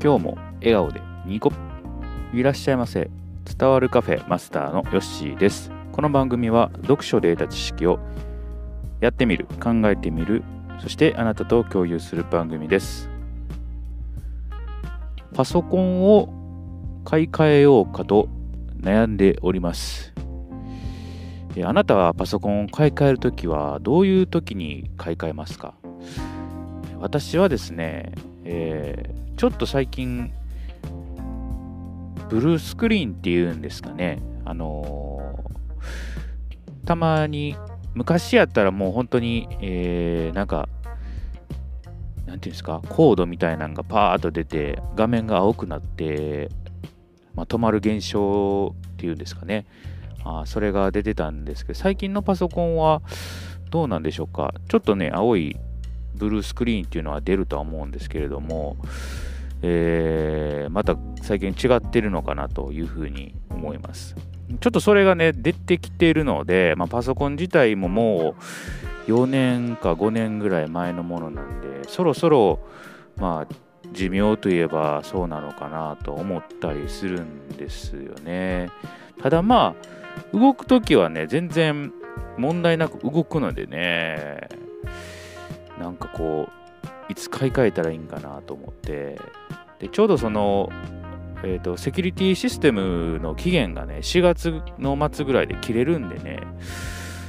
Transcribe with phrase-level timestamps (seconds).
[0.00, 1.52] 今日も笑顔でニコ
[2.32, 3.10] いらっしゃいませ。
[3.58, 5.72] 伝わるカフェマスターのヨッシーです。
[5.90, 7.98] この番組は読書で得た知識を
[9.00, 10.44] やってみる考えてみる
[10.80, 13.10] そしてあなたと共有する番組です。
[15.34, 16.28] パソコンを
[17.04, 18.28] 買い替えようかと
[18.80, 20.14] 悩んでおります。
[21.60, 25.74] あなたはパソコンを買い替えるときはどういうときに買い替えますか？
[27.00, 28.12] 私はですね、
[28.44, 30.32] えーちょっと最近、
[32.28, 37.56] ブルースクリーンっていうんですかね、あのー、たまに、
[37.94, 40.68] 昔やったらもう本当に、えー、なんか、
[42.26, 46.48] なんていうんですか、コードみたいなのがパーッと出て、画面が青くなって、
[47.36, 49.66] まあ、止まる現象っていうんですかね、
[50.24, 53.02] あそれが出てたんですけど、最近のパソコンは
[53.70, 55.56] どうなんでしょうか、ちょっとね、青い
[56.18, 58.76] ブルースクリーンっていうのは出るとは思うんですけれども、
[59.62, 64.14] えー、また最近違ってるのかなというふうに思います。
[64.60, 68.34] ちょっとそれがね、出てきているので、まあ、パソコン自体もも
[69.06, 72.58] う4年か5年ぐらい前のものなんで、そろそろ、
[73.16, 73.54] まあ、
[73.92, 78.70] 寿命といえばそうなのかなと思ったりするんですよね。
[79.20, 79.74] ただま
[80.32, 81.92] あ、動くときはね、全然
[82.38, 84.48] 問題なく動くのでね、
[85.78, 86.48] なんかこ
[87.08, 89.18] ういつ買い替えたらいいんかなと思って。
[89.78, 90.70] でちょうどその、
[91.44, 96.40] えーと、セキュリティシステムの期限がね4月の末ぐらいで切れるんでね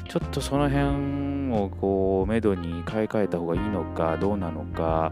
[0.08, 5.11] ちょっとその辺をこうめどに買い替えた方がいいのかどうなのか、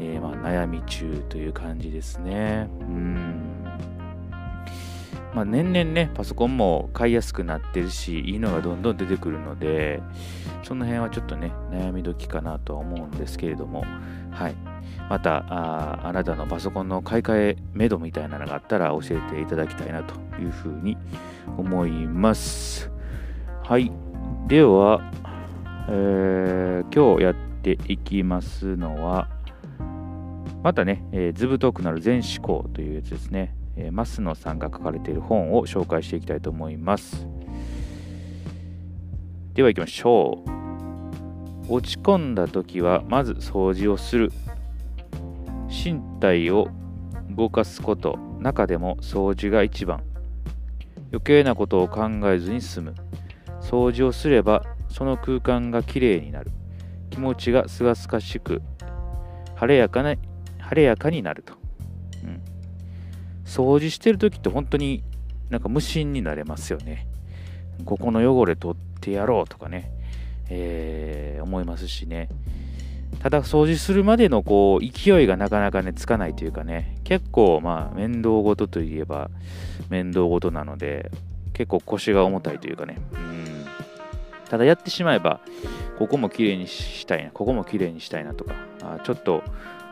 [0.00, 2.68] えー、まあ悩み中という感じですね。
[2.80, 3.43] うん。
[5.34, 10.00] まあ、年々ね、パソコンも買いやすくなってるし、いいのがどんどん出てくるので、
[10.62, 13.84] その辺はちょっとね、悩み時かなとは思うんですけれども、
[14.30, 14.54] はい。
[15.10, 20.96] また、ああなたのパソコンの買い替え目処みたいなのがあったら教えていただきたいなというふうに
[21.58, 22.92] 思います。
[23.64, 23.90] はい。
[24.46, 25.02] では、
[25.88, 29.28] えー、今日やっていきますのは、
[30.62, 33.54] またね、えー、図太くなる全思考というやつですね。
[33.76, 37.26] えー、増野さんが書かれている本を紹介していきたいと思います。
[39.54, 41.74] では行きましょう。
[41.74, 44.32] 落ち込んだ時はまず掃除をする。
[45.68, 46.68] 身体を
[47.36, 50.02] 動かすこと、中でも掃除が一番。
[51.10, 52.94] 余計なことを考えずに済む。
[53.60, 56.50] 掃除をすればその空間がきれいになる。
[57.10, 58.60] 気持ちがすがすかしく、
[59.54, 60.16] 晴れやかな
[60.58, 61.63] 晴れやかになると。
[63.54, 65.04] 掃除してる時って本当に
[65.48, 67.06] なんか無心になれますよね。
[67.84, 69.92] ここの汚れ取ってやろうとかね、
[70.48, 72.28] えー、思いますしね。
[73.20, 79.30] ただ掃除するまでのこう勢いがなかなかねつかないというかね結構まあ面倒事といえば
[79.88, 81.12] 面倒事なので
[81.52, 83.66] 結構腰が重たいというかねうん
[84.50, 85.40] ただやってしまえば
[85.98, 89.42] ここも綺麗にしたいなここも綺麗にしたいなとかあちょっと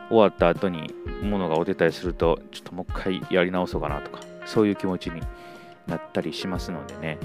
[0.09, 5.21] 終わった後に物が落ちたりすると、ちょっともう一回やり直そうかなとか、そういう気持ちに
[5.87, 7.17] なったりしますのでね、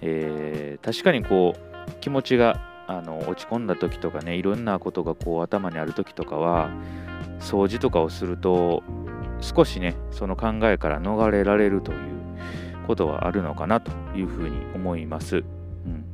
[0.00, 6.70] えー、確かにこう、気持ちがあの落ち込んだ時とかね、いろんなことがこう頭にある時とかは、
[7.40, 8.82] 掃除とかをすると、
[9.40, 11.98] 少しね、その考えから逃れられるという
[12.86, 15.38] ことはあるのかなというふうに思います。
[15.38, 16.04] うん、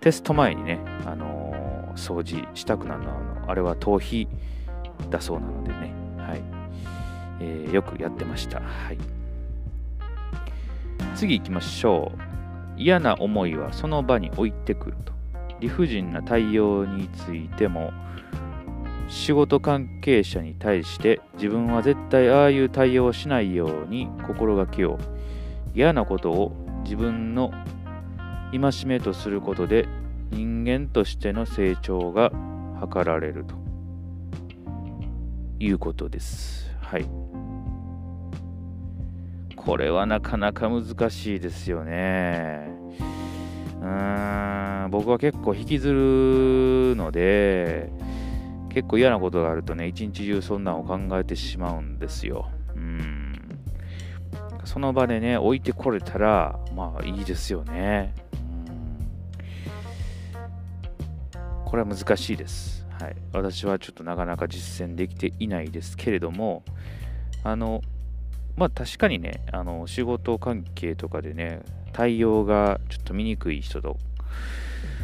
[0.00, 3.16] テスト前にね、あのー、掃除したくなるのは、
[3.48, 4.28] あれは頭皮
[5.10, 6.42] だそうなのでね、はい
[7.40, 8.60] えー、よくやってました。
[8.60, 8.98] はい、
[11.14, 12.18] 次行きましょう。
[12.76, 15.12] 嫌な思いはその場に置いてくると。
[15.60, 17.92] 理不尽な対応についても、
[19.08, 25.04] 仕事関係者に対して自分は絶対ああいう対応をしないように心がけよう。
[25.74, 26.52] 嫌なことを
[26.84, 27.52] 自分の
[28.52, 29.88] 戒めとすることで
[30.30, 32.30] 人間としての成長が
[32.80, 33.63] 図られると。
[35.58, 36.70] いうことです。
[36.80, 37.06] はい。
[39.56, 42.68] これはなかなか難しいですよね。
[43.80, 47.90] うーん、僕は結構引きずるので、
[48.68, 52.50] 結構嫌なことがあるとね、一日中そんなんを考えてしまうんですよ。
[52.74, 53.32] うん。
[54.64, 58.14] その場でね、置いてこれたら、まあいいですよね。
[61.64, 62.83] これは難しいです。
[63.00, 66.62] はい、私はちょっとなかなか実践できていないですけれども、
[67.42, 67.82] あの、
[68.56, 71.60] まあ確かにね、あの仕事関係とかでね、
[71.92, 73.98] 対応がちょっと見にくい人と、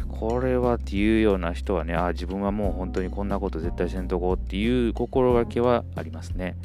[0.09, 6.55] これはっていうような人はね、あ自分はもう本当にこんなこと絶対せんとこうっていう心がけはありますね。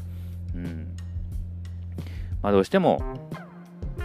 [0.55, 0.97] うん
[2.43, 3.03] まあ、どうしても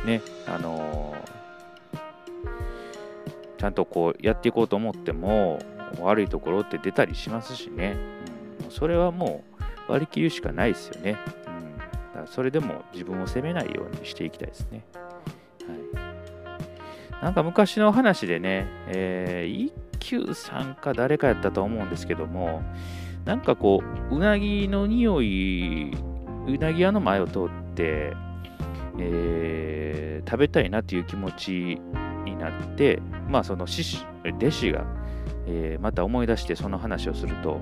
[0.05, 5.59] ねあのー、ちゃんとこうやっていこうと思っても
[5.99, 7.97] 悪いところって出たりしますしね、
[8.63, 9.43] うん、それはも
[9.87, 11.17] う割り切るしかないですよね、
[11.47, 15.01] うん、だからそれでも自分を責めないようにしていきたいですね、は
[17.19, 22.61] い、なんか昔の話でね、えー、一休さんか誰かやったと思うんですけども
[23.25, 25.91] なんかこううなぎの匂い
[26.47, 28.13] うなぎ屋の前を通って
[28.99, 31.79] えー、食べたいなという気持ち
[32.25, 32.99] になって、
[33.29, 34.85] まあ、その弟子が、
[35.47, 37.59] えー、また思い出してその話をすると、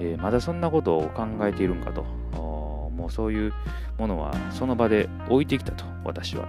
[0.00, 2.02] えー、まだそんなことを考えているんかと、
[2.34, 3.52] もうそういう
[3.98, 6.48] ものはその場で置いてきたと、私は、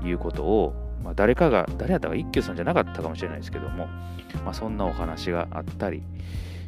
[0.00, 3.86] ということを、まあ、誰かが、誰やったか一休さんじゃなかったかもしれないですけども、
[4.44, 6.02] まあ、そんなお話があったり、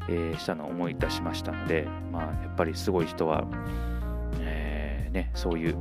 [0.09, 3.47] えー、したのを思い出しましたので、まあ、やっぱりすごい人は、
[4.41, 5.77] えーね、そういう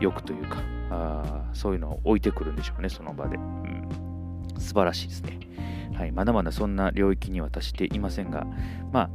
[0.00, 0.58] 欲というか
[0.90, 3.88] あそういうのを置いてくるんでしょうねその場で、うん、
[4.62, 5.38] 素晴らしいですね、
[5.94, 8.46] はい、まだまだそんな領域には達していませんが
[8.92, 9.10] まあ、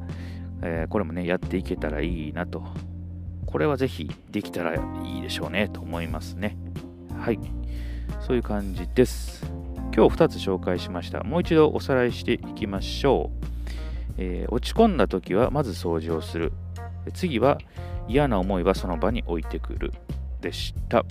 [0.61, 2.63] えー、これもねやっていけたらいいなと。
[3.47, 6.57] これはぜひできたらいいでしょうねと思いますね。
[7.17, 7.39] はい
[8.19, 9.45] そういう感じです。
[9.95, 11.23] 今日2つ紹介しました。
[11.23, 13.45] もう一度おさらいしていきましょう、
[14.17, 16.51] えー、落ち込んだ時はまず掃除をする。
[17.13, 17.57] 次は
[18.09, 19.93] 嫌な思いはその場に置いてくる。
[20.41, 21.05] でした。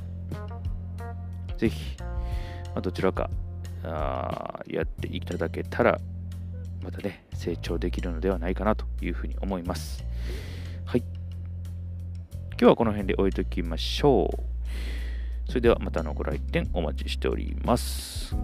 [1.57, 2.07] ぜひ、ま
[2.77, 3.31] あ、どちらか
[3.87, 6.01] あやっていただけたら、
[6.83, 10.05] またね、成長できるのではないかなというふうに思います。
[10.85, 11.05] はい。
[12.51, 15.49] 今日はこの辺で置いときましょう。
[15.49, 18.35] それではまたのご来店お待ちしております。